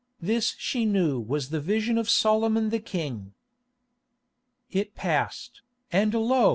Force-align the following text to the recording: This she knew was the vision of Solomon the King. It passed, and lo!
This 0.19 0.55
she 0.57 0.83
knew 0.83 1.19
was 1.19 1.49
the 1.51 1.59
vision 1.61 1.95
of 1.99 2.09
Solomon 2.09 2.71
the 2.71 2.79
King. 2.79 3.33
It 4.71 4.95
passed, 4.95 5.61
and 5.91 6.11
lo! 6.11 6.49